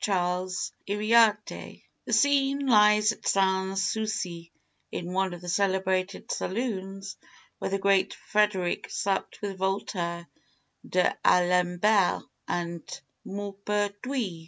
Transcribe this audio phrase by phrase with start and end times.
[0.00, 4.50] Charles Yriarte: "The scene lies at Sans Souci,
[4.90, 7.16] in one of the celebrated saloons
[7.60, 10.26] where the great Frederick supped with Voltaire,
[10.84, 12.82] d'Alembert and
[13.24, 14.38] Maupertuis.